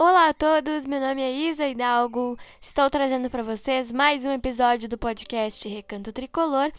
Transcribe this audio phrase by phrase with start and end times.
[0.00, 2.38] Olá a todos, meu nome é Isa Hidalgo.
[2.60, 6.70] Estou trazendo para vocês mais um episódio do podcast Recanto Tricolor.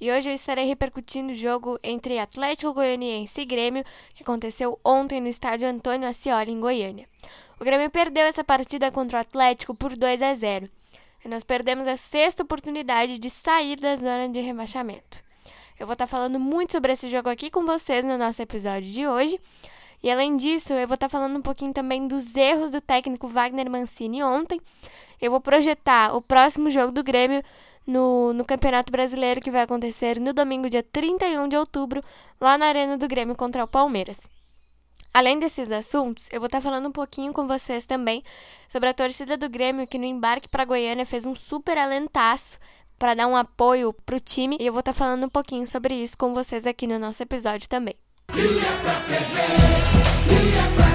[0.00, 5.20] E hoje eu estarei repercutindo o jogo entre Atlético Goianiense e Grêmio, que aconteceu ontem
[5.20, 7.08] no estádio Antônio Ascioli, em Goiânia.
[7.58, 10.70] O Grêmio perdeu essa partida contra o Atlético por 2 a 0.
[11.24, 15.24] E nós perdemos a sexta oportunidade de sair da zona de rebaixamento.
[15.76, 19.08] Eu vou estar falando muito sobre esse jogo aqui com vocês no nosso episódio de
[19.08, 19.40] hoje.
[20.02, 23.28] E além disso, eu vou estar tá falando um pouquinho também dos erros do técnico
[23.28, 24.60] Wagner Mancini ontem.
[25.20, 27.42] Eu vou projetar o próximo jogo do Grêmio
[27.86, 32.02] no, no Campeonato Brasileiro que vai acontecer no domingo, dia 31 de outubro,
[32.40, 34.20] lá na Arena do Grêmio contra o Palmeiras.
[35.12, 38.22] Além desses assuntos, eu vou estar tá falando um pouquinho com vocês também
[38.68, 42.58] sobre a torcida do Grêmio que no embarque para Goiânia fez um super alentaço
[42.96, 45.66] para dar um apoio para o time e eu vou estar tá falando um pouquinho
[45.66, 47.96] sobre isso com vocês aqui no nosso episódio também.
[48.32, 49.50] Cria pra ferver,
[50.28, 50.89] cria pra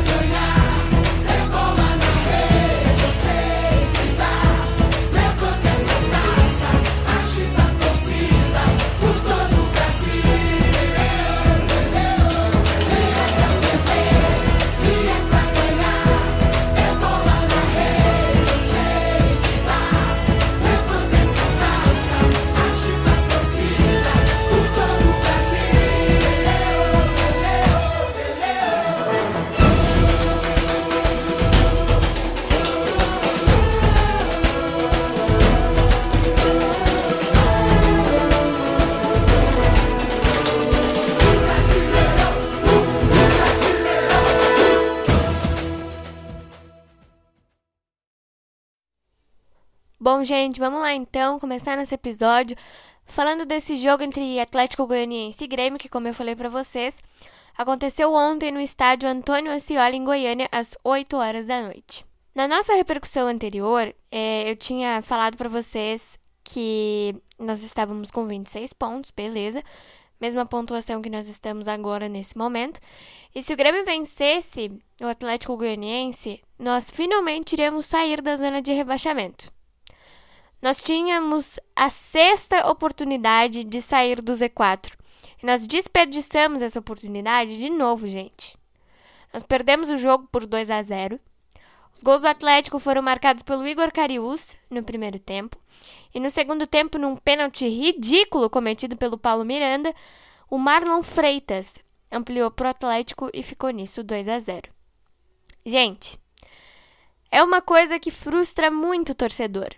[50.16, 52.55] Bom, gente, vamos lá então, começar nesse episódio
[53.03, 56.97] falando desse jogo entre Atlético Goianiense e Grêmio, que como eu falei para vocês,
[57.58, 62.05] aconteceu ontem no estádio Antônio Ascioli, em Goiânia, às 8 horas da noite.
[62.33, 66.08] Na nossa repercussão anterior, é, eu tinha falado para vocês
[66.45, 69.61] que nós estávamos com 26 pontos, beleza?
[70.21, 72.80] Mesma pontuação que nós estamos agora nesse momento.
[73.36, 74.71] E se o Grêmio vencesse
[75.02, 79.54] o Atlético Goianiense, nós finalmente iríamos sair da zona de rebaixamento.
[80.65, 84.93] Nós tínhamos a sexta oportunidade de sair do Z4.
[85.39, 88.58] E nós desperdiçamos essa oportunidade de novo, gente.
[89.31, 91.20] Nós perdemos o jogo por 2 a 0.
[91.93, 95.55] Os gols do Atlético foram marcados pelo Igor Cariús no primeiro tempo.
[96.11, 99.93] E no segundo tempo, num pênalti ridículo cometido pelo Paulo Miranda,
[100.49, 101.75] o Marlon Freitas
[102.11, 104.71] ampliou para o Atlético e ficou nisso 2 a 0.
[105.64, 106.20] Gente,
[107.30, 109.70] é uma coisa que frustra muito o torcedor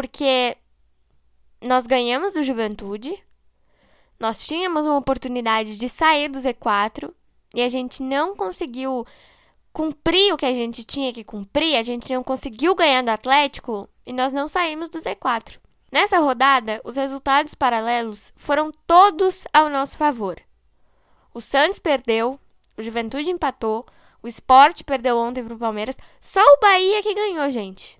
[0.00, 0.56] porque
[1.60, 3.22] nós ganhamos do Juventude,
[4.18, 7.12] nós tínhamos uma oportunidade de sair do Z4
[7.54, 9.06] e a gente não conseguiu
[9.74, 13.90] cumprir o que a gente tinha que cumprir, a gente não conseguiu ganhar do Atlético
[14.06, 15.58] e nós não saímos do Z4.
[15.92, 20.40] Nessa rodada, os resultados paralelos foram todos ao nosso favor.
[21.34, 22.40] O Santos perdeu,
[22.74, 23.84] o Juventude empatou,
[24.22, 27.99] o Sport perdeu ontem para o Palmeiras, só o Bahia que ganhou, gente.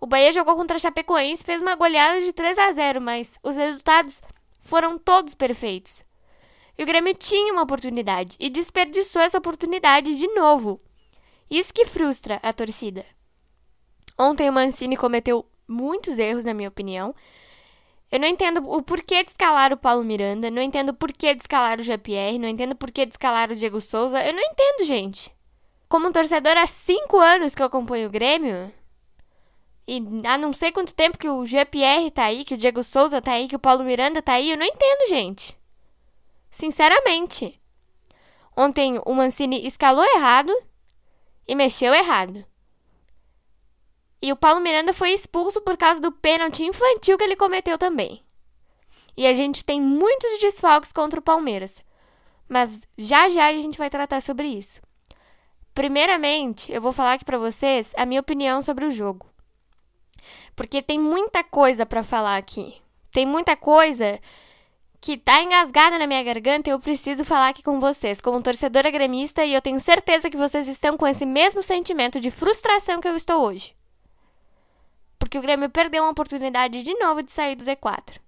[0.00, 3.38] O Bahia jogou contra a Chapecoense e fez uma goleada de 3 a 0, mas
[3.42, 4.22] os resultados
[4.62, 6.04] foram todos perfeitos.
[6.76, 10.80] E o Grêmio tinha uma oportunidade e desperdiçou essa oportunidade de novo.
[11.50, 13.06] Isso que frustra a torcida.
[14.18, 17.14] Ontem o Mancini cometeu muitos erros, na minha opinião.
[18.10, 21.42] Eu não entendo o porquê de escalar o Paulo Miranda, não entendo o porquê de
[21.42, 24.24] escalar o GPR, não entendo o porquê de escalar o Diego Souza.
[24.24, 25.34] Eu não entendo, gente.
[25.88, 28.72] Como um torcedor há cinco anos que eu acompanho o Grêmio,
[29.88, 33.22] e há não sei quanto tempo que o GPR tá aí, que o Diego Souza
[33.22, 35.56] tá aí, que o Paulo Miranda tá aí, eu não entendo, gente.
[36.50, 37.60] Sinceramente.
[38.56, 40.52] Ontem o Mancini escalou errado
[41.46, 42.44] e mexeu errado.
[44.20, 48.24] E o Paulo Miranda foi expulso por causa do pênalti infantil que ele cometeu também.
[49.16, 51.84] E a gente tem muitos desfalques contra o Palmeiras.
[52.48, 54.80] Mas já já a gente vai tratar sobre isso.
[55.72, 59.35] Primeiramente, eu vou falar aqui para vocês a minha opinião sobre o jogo
[60.56, 62.74] porque tem muita coisa para falar aqui.
[63.12, 64.18] Tem muita coisa
[65.00, 68.90] que tá engasgada na minha garganta e eu preciso falar aqui com vocês, como torcedora
[68.90, 73.06] gremista, e eu tenho certeza que vocês estão com esse mesmo sentimento de frustração que
[73.06, 73.76] eu estou hoje.
[75.18, 78.18] Porque o Grêmio perdeu uma oportunidade de novo de sair do Z4.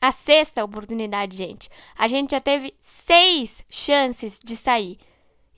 [0.00, 1.68] A sexta oportunidade, gente.
[1.96, 4.98] A gente já teve seis chances de sair.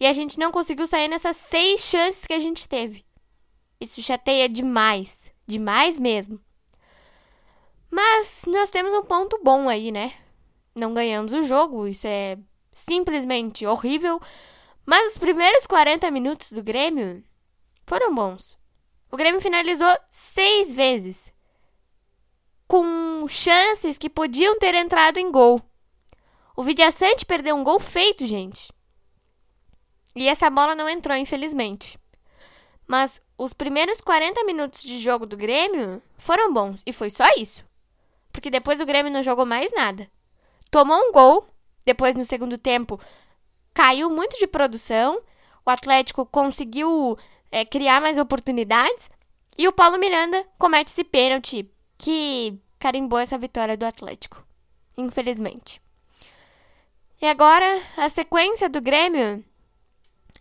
[0.00, 3.05] E a gente não conseguiu sair nessas seis chances que a gente teve.
[3.81, 5.22] Isso chateia demais.
[5.52, 6.40] Demais mesmo.
[7.90, 10.14] Mas nós temos um ponto bom aí, né?
[10.75, 12.38] Não ganhamos o jogo, isso é
[12.72, 14.19] simplesmente horrível,
[14.87, 17.22] Mas os primeiros 40 minutos do Grêmio
[17.87, 18.56] foram bons.
[19.10, 21.31] O Grêmio finalizou seis vezes,
[22.66, 25.60] com chances que podiam ter entrado em gol.
[26.56, 28.72] O Vidiaçante perdeu um gol feito, gente.
[30.16, 31.99] E essa bola não entrou, infelizmente.
[32.87, 36.82] Mas os primeiros 40 minutos de jogo do Grêmio foram bons.
[36.87, 37.64] E foi só isso.
[38.32, 40.11] Porque depois o Grêmio não jogou mais nada.
[40.70, 41.46] Tomou um gol.
[41.84, 43.00] Depois, no segundo tempo,
[43.75, 45.20] caiu muito de produção.
[45.64, 47.19] O Atlético conseguiu
[47.50, 49.11] é, criar mais oportunidades.
[49.56, 51.69] E o Paulo Miranda comete esse pênalti
[51.99, 54.44] que carimbou essa vitória do Atlético.
[54.96, 55.81] Infelizmente.
[57.20, 59.44] E agora, a sequência do Grêmio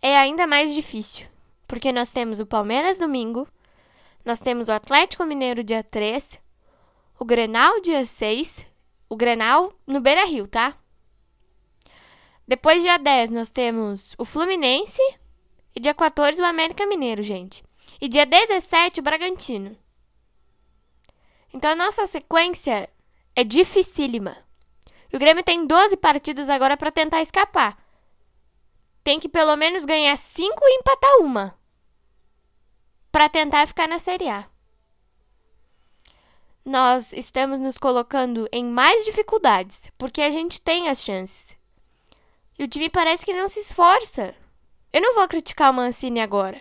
[0.00, 1.31] é ainda mais difícil.
[1.72, 3.48] Porque nós temos o Palmeiras domingo,
[4.26, 6.38] nós temos o Atlético Mineiro dia 3,
[7.18, 8.62] o Grenal dia 6,
[9.08, 10.76] o Grenal no Beira Rio, tá?
[12.46, 15.00] Depois, dia 10, nós temos o Fluminense.
[15.74, 17.64] E dia 14, o América Mineiro, gente.
[17.98, 19.74] E dia 17, o Bragantino.
[21.54, 22.86] Então, a nossa sequência
[23.34, 24.36] é dificílima.
[25.10, 27.82] E o Grêmio tem 12 partidas agora para tentar escapar.
[29.02, 31.61] Tem que pelo menos ganhar 5 e empatar uma.
[33.12, 34.48] Para tentar ficar na Série A.
[36.64, 41.54] Nós estamos nos colocando em mais dificuldades, porque a gente tem as chances.
[42.58, 44.34] E o time parece que não se esforça.
[44.90, 46.58] Eu não vou criticar o Mancini agora.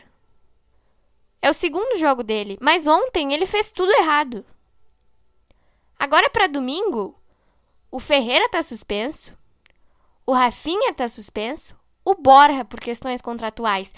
[1.41, 4.45] É o segundo jogo dele, mas ontem ele fez tudo errado.
[5.97, 7.17] Agora para domingo,
[7.89, 9.31] o Ferreira tá suspenso,
[10.25, 13.93] o Rafinha tá suspenso, o Borja por questões contratuais.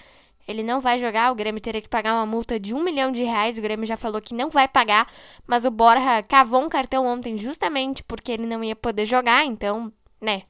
[0.47, 3.23] Ele não vai jogar, o Grêmio teria que pagar uma multa de um milhão de
[3.23, 3.57] reais.
[3.57, 5.07] O Grêmio já falou que não vai pagar,
[5.47, 9.91] mas o Borja cavou um cartão ontem justamente porque ele não ia poder jogar, então,
[10.19, 10.43] né,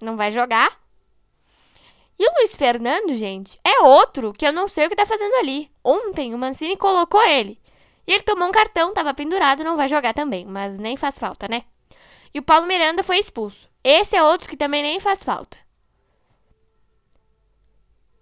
[0.00, 0.78] não vai jogar.
[2.18, 5.34] E o Luiz Fernando, gente, é outro que eu não sei o que tá fazendo
[5.36, 5.70] ali.
[5.82, 7.58] Ontem o Mancini colocou ele.
[8.06, 11.48] E ele tomou um cartão, tava pendurado, não vai jogar também, mas nem faz falta,
[11.48, 11.62] né?
[12.34, 13.68] E o Paulo Miranda foi expulso.
[13.82, 15.56] Esse é outro que também nem faz falta.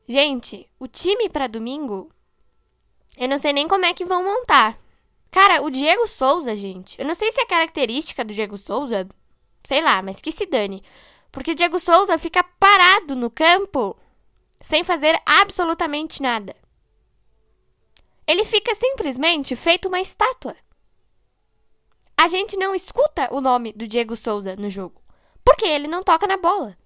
[0.09, 2.11] Gente, o time para domingo,
[3.19, 4.79] eu não sei nem como é que vão montar.
[5.31, 9.07] Cara, o Diego Souza, gente, eu não sei se é característica do Diego Souza,
[9.63, 10.83] sei lá, mas que se dane.
[11.31, 13.95] Porque Diego Souza fica parado no campo
[14.63, 16.57] sem fazer absolutamente nada.
[18.27, 20.57] Ele fica simplesmente feito uma estátua.
[22.17, 25.03] A gente não escuta o nome do Diego Souza no jogo,
[25.45, 26.79] porque ele não toca na bola.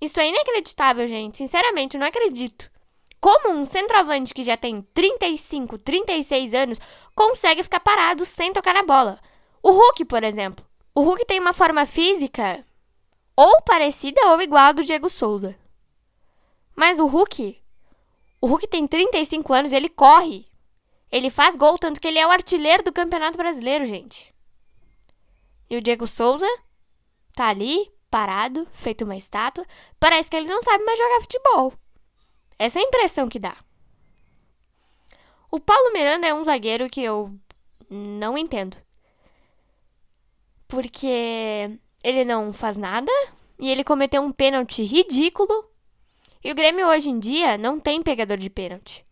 [0.00, 1.38] Isso é inacreditável, gente.
[1.38, 2.70] Sinceramente, eu não acredito.
[3.20, 6.80] Como um centroavante que já tem 35, 36 anos
[7.14, 9.18] consegue ficar parado sem tocar na bola?
[9.62, 10.64] O Hulk, por exemplo.
[10.94, 12.64] O Hulk tem uma forma física
[13.34, 15.56] ou parecida ou igual a do Diego Souza.
[16.74, 17.60] Mas o Hulk,
[18.40, 20.46] o Hulk tem 35 anos, ele corre.
[21.10, 24.34] Ele faz gol, tanto que ele é o artilheiro do Campeonato Brasileiro, gente.
[25.68, 26.46] E o Diego Souza
[27.34, 29.66] tá ali, parado, feito uma estátua.
[29.98, 31.72] Parece que ele não sabe mais jogar futebol.
[32.58, 33.56] Essa é a impressão que dá.
[35.50, 37.32] O Paulo Miranda é um zagueiro que eu
[37.88, 38.76] não entendo.
[40.66, 43.12] Porque ele não faz nada
[43.58, 45.70] e ele cometeu um pênalti ridículo.
[46.42, 49.04] E o Grêmio hoje em dia não tem pegador de pênalti.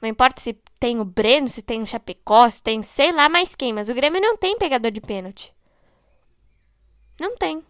[0.00, 3.54] Não importa se tem o Breno, se tem o Chapecó, se tem sei lá mais
[3.54, 5.54] quem, mas o Grêmio não tem pegador de pênalti.
[7.20, 7.62] Não tem.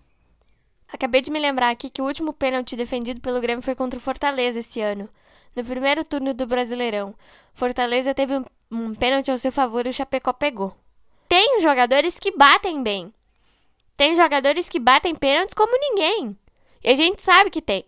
[0.88, 4.02] Acabei de me lembrar aqui que o último pênalti defendido pelo Grêmio foi contra o
[4.02, 5.08] Fortaleza esse ano,
[5.54, 7.14] no primeiro turno do Brasileirão.
[7.52, 10.74] Fortaleza teve um, um pênalti ao seu favor e o Chapecó pegou.
[11.28, 13.12] Tem jogadores que batem bem,
[13.96, 16.34] tem jogadores que batem pênaltis como ninguém.
[16.82, 17.84] E a gente sabe que tem.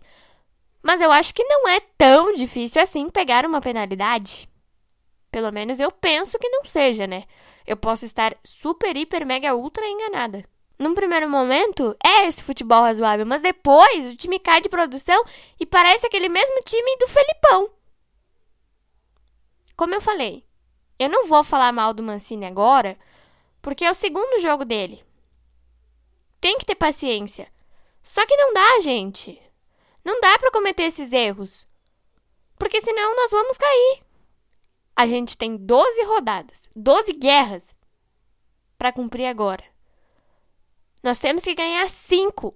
[0.83, 4.47] Mas eu acho que não é tão difícil assim pegar uma penalidade.
[5.31, 7.23] Pelo menos eu penso que não seja, né?
[7.65, 10.45] Eu posso estar super, hiper, mega, ultra enganada.
[10.83, 15.23] Num primeiro momento, é esse futebol razoável, mas depois o time cai de produção
[15.59, 17.69] e parece aquele mesmo time do Felipão.
[19.75, 20.43] Como eu falei,
[20.99, 22.97] eu não vou falar mal do Mancini agora,
[23.61, 25.03] porque é o segundo jogo dele
[26.43, 27.47] tem que ter paciência.
[28.03, 29.41] Só que não dá, gente.
[30.03, 31.65] Não dá para cometer esses erros.
[32.59, 34.03] Porque senão nós vamos cair.
[34.93, 37.65] A gente tem 12 rodadas, 12 guerras
[38.77, 39.63] para cumprir agora.
[41.03, 42.55] Nós temos que ganhar 5.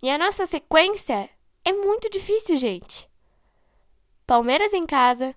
[0.00, 1.28] E a nossa sequência
[1.64, 3.10] é muito difícil, gente.
[4.24, 5.34] Palmeiras em casa,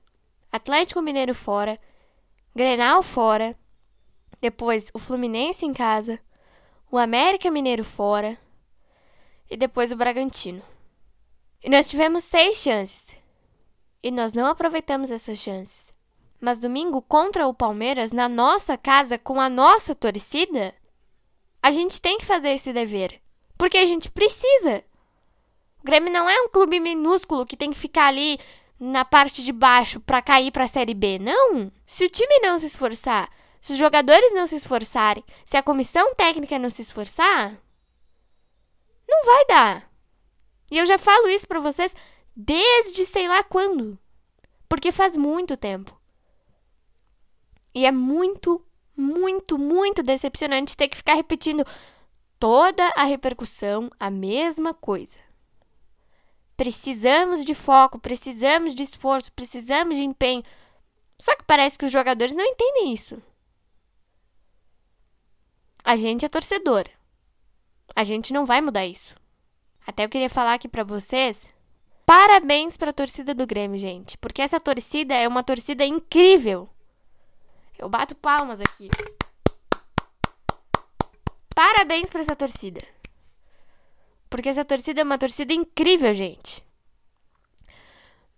[0.52, 1.80] Atlético Mineiro fora,
[2.56, 3.58] Grenal fora,
[4.40, 6.20] depois o Fluminense em casa,
[6.92, 8.38] o América Mineiro fora.
[9.50, 10.62] e depois o Bragantino.
[11.64, 13.06] E nós tivemos seis chances.
[14.04, 15.88] E nós não aproveitamos essas chances.
[16.40, 20.76] Mas domingo, contra o Palmeiras, na nossa casa, com a nossa torcida,
[21.68, 23.22] a gente tem que fazer esse dever.
[23.58, 24.84] Porque a gente precisa.
[25.82, 28.40] O Grêmio não é um clube minúsculo que tem que ficar ali
[28.80, 31.20] na parte de baixo para cair para a Série B.
[31.20, 31.70] Não!
[31.86, 36.16] Se o time não se esforçar, se os jogadores não se esforçarem, se a comissão
[36.16, 37.62] técnica não se esforçar,
[39.06, 39.92] não vai dar.
[40.72, 41.94] E eu já falo isso para vocês
[42.34, 44.00] desde sei lá quando.
[44.70, 46.00] Porque faz muito tempo.
[47.76, 48.66] E é muito,
[48.98, 51.64] muito, muito decepcionante ter que ficar repetindo
[52.40, 55.20] toda a repercussão a mesma coisa.
[56.56, 60.44] Precisamos de foco, precisamos de esforço, precisamos de empenho.
[61.20, 63.22] Só que parece que os jogadores não entendem isso.
[65.84, 66.90] A gente é torcedora.
[67.96, 69.16] A gente não vai mudar isso.
[69.86, 71.42] Até eu queria falar aqui para vocês,
[72.06, 76.70] parabéns para a torcida do Grêmio, gente, porque essa torcida é uma torcida incrível.
[77.78, 78.90] Eu bato palmas aqui.
[81.54, 82.82] Parabéns para essa torcida.
[84.30, 86.66] Porque essa torcida é uma torcida incrível, gente.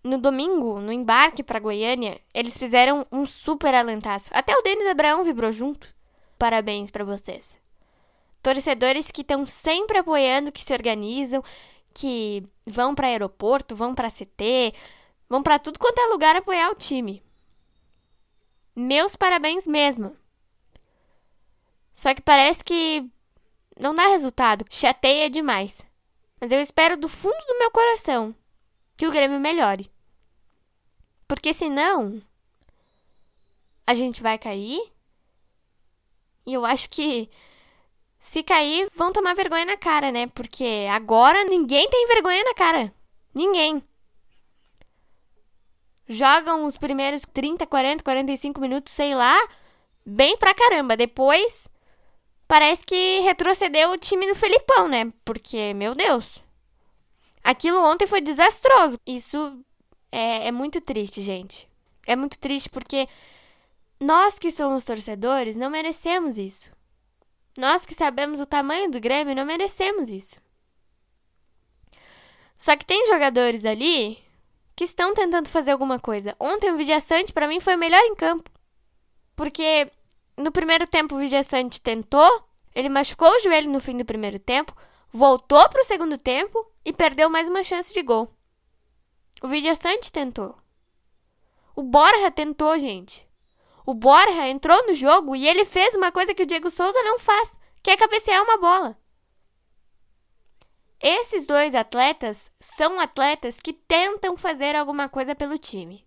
[0.03, 4.29] No domingo, no embarque para Goiânia, eles fizeram um super alentaço.
[4.34, 5.93] Até o Denis Abraão vibrou junto.
[6.38, 7.58] Parabéns para vocês.
[8.41, 11.43] Torcedores que estão sempre apoiando, que se organizam,
[11.93, 14.74] que vão para aeroporto, vão para CT,
[15.27, 17.22] vão para tudo quanto é lugar apoiar o time.
[18.79, 20.15] Meus parabéns mesmo.
[21.93, 23.05] Só que parece que
[23.77, 25.81] não dá resultado, chateia demais.
[26.39, 28.33] Mas eu espero do fundo do meu coração
[28.95, 29.91] que o Grêmio melhore.
[31.27, 32.21] Porque senão
[33.86, 34.81] a gente vai cair.
[36.45, 37.29] E eu acho que
[38.17, 40.27] se cair, vão tomar vergonha na cara, né?
[40.27, 42.93] Porque agora ninguém tem vergonha na cara.
[43.36, 43.83] Ninguém.
[46.12, 49.38] Jogam os primeiros 30, 40, 45 minutos, sei lá,
[50.04, 50.98] bem pra caramba.
[50.98, 51.70] Depois
[52.48, 55.13] parece que retrocedeu o time do Felipão, né?
[55.24, 56.39] Porque, meu Deus.
[57.44, 59.00] Aquilo ontem foi desastroso.
[59.06, 59.63] Isso
[60.12, 61.70] é, é muito triste, gente.
[62.08, 63.08] É muito triste porque
[64.00, 66.72] nós que somos torcedores não merecemos isso.
[67.56, 70.38] Nós que sabemos o tamanho do Grêmio não merecemos isso.
[72.58, 74.18] Só que tem jogadores ali
[74.79, 76.33] que estão tentando fazer alguma coisa.
[76.39, 78.50] Ontem o Vidiaçante para mim foi o melhor em campo.
[79.36, 79.91] Porque
[80.38, 84.74] no primeiro tempo, o Vijaçante tentou, ele machucou o joelho no fim do primeiro tempo,
[85.12, 88.33] voltou para o segundo tempo e perdeu mais uma chance de gol.
[89.43, 90.55] O Vijaçante tentou.
[91.75, 93.27] O Borja tentou, gente.
[93.86, 97.19] O Borja entrou no jogo e ele fez uma coisa que o Diego Souza não
[97.19, 98.98] faz, que é cabecear uma bola.
[101.01, 106.06] Esses dois atletas são atletas que tentam fazer alguma coisa pelo time.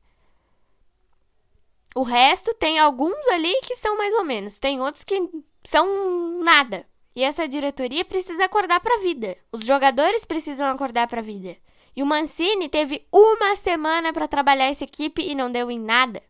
[1.94, 5.30] O resto tem alguns ali que são mais ou menos, tem outros que
[5.64, 6.86] são nada.
[7.14, 9.36] E essa diretoria precisa acordar para a vida.
[9.50, 11.56] Os jogadores precisam acordar para a vida.
[11.94, 16.22] E o Mancini teve uma semana para trabalhar essa equipe e não deu em nada.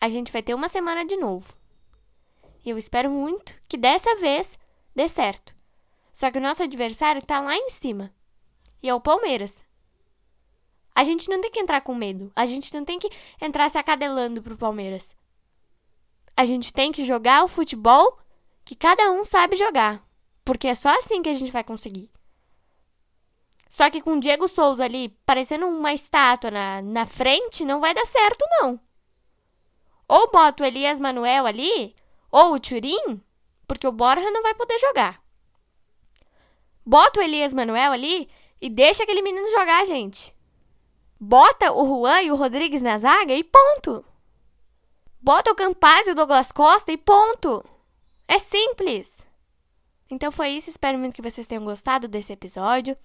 [0.00, 1.52] A gente vai ter uma semana de novo.
[2.64, 4.56] E eu espero muito que dessa vez
[4.94, 5.57] dê certo.
[6.18, 8.12] Só que o nosso adversário está lá em cima.
[8.82, 9.62] E é o Palmeiras.
[10.92, 12.32] A gente não tem que entrar com medo.
[12.34, 13.08] A gente não tem que
[13.40, 15.14] entrar se acadelando pro Palmeiras.
[16.36, 18.18] A gente tem que jogar o futebol
[18.64, 20.04] que cada um sabe jogar.
[20.44, 22.10] Porque é só assim que a gente vai conseguir.
[23.70, 27.94] Só que com o Diego Souza ali, parecendo uma estátua na, na frente, não vai
[27.94, 28.80] dar certo, não.
[30.08, 31.94] Ou bota o Elias Manuel ali,
[32.28, 33.22] ou o Turim,
[33.68, 35.27] porque o Borja não vai poder jogar.
[36.88, 40.34] Bota o Elias Manuel ali e deixa aquele menino jogar, gente.
[41.20, 44.02] Bota o Juan e o Rodrigues na zaga e ponto.
[45.20, 47.62] Bota o Campaz e o Douglas Costa e ponto.
[48.26, 49.12] É simples.
[50.10, 50.70] Então foi isso.
[50.70, 52.96] Espero muito que vocês tenham gostado desse episódio.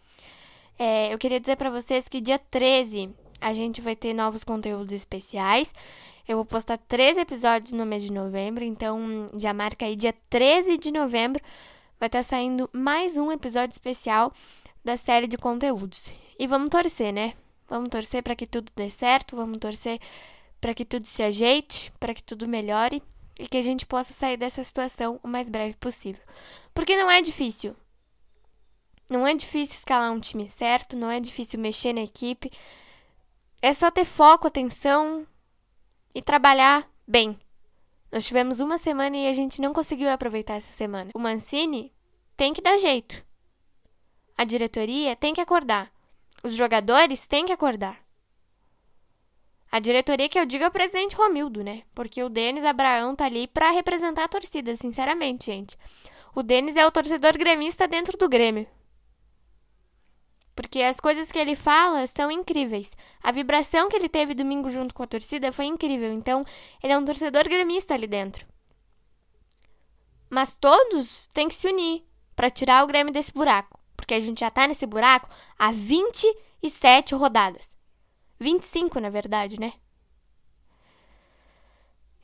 [0.80, 4.94] É, eu queria dizer para vocês que dia 13 a gente vai ter novos conteúdos
[4.94, 5.76] especiais.
[6.26, 10.78] Eu vou postar três episódios no mês de novembro, então já marca aí dia 13
[10.78, 11.44] de novembro.
[12.04, 14.34] Vai estar saindo mais um episódio especial
[14.84, 16.12] da série de conteúdos.
[16.38, 17.34] E vamos torcer, né?
[17.66, 20.02] Vamos torcer para que tudo dê certo, vamos torcer
[20.60, 23.02] para que tudo se ajeite, para que tudo melhore
[23.40, 26.22] e que a gente possa sair dessa situação o mais breve possível.
[26.74, 27.74] Porque não é difícil.
[29.10, 32.52] Não é difícil escalar um time certo, não é difícil mexer na equipe.
[33.62, 35.26] É só ter foco, atenção
[36.14, 37.40] e trabalhar bem.
[38.14, 41.10] Nós tivemos uma semana e a gente não conseguiu aproveitar essa semana.
[41.16, 41.92] O Mancini
[42.38, 43.26] tem que dar jeito.
[44.38, 45.92] a diretoria tem que acordar.
[46.44, 47.98] Os jogadores têm que acordar.
[49.72, 51.82] A diretoria que eu digo é o presidente Romildo, né?
[51.96, 55.76] Porque o Denis Abraão tá ali para representar a torcida, sinceramente, gente.
[56.36, 58.68] O Denis é o torcedor gremista dentro do Grêmio.
[60.56, 62.96] Porque as coisas que ele fala são incríveis.
[63.22, 66.12] A vibração que ele teve domingo junto com a torcida foi incrível.
[66.14, 66.46] Então,
[66.82, 68.46] ele é um torcedor gremista ali dentro.
[70.30, 72.04] Mas todos têm que se unir
[72.36, 73.80] para tirar o Grêmio desse buraco.
[73.96, 77.70] Porque a gente já tá nesse buraco há 27 rodadas.
[78.40, 79.74] 25, na verdade, né?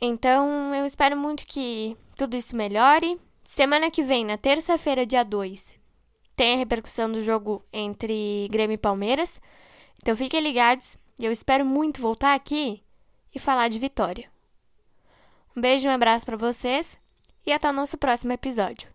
[0.01, 3.19] Então, eu espero muito que tudo isso melhore.
[3.43, 5.78] Semana que vem, na terça-feira, dia 2,
[6.39, 9.41] tem a repercussão do jogo entre Grêmio e Palmeiras.
[10.01, 10.95] Então, fiquem ligados.
[11.19, 12.81] E eu espero muito voltar aqui
[13.35, 14.31] e falar de vitória.
[15.53, 16.95] Um beijo e um abraço para vocês
[17.45, 18.87] e até o nosso próximo episódio.